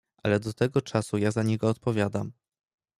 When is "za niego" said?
1.31-1.69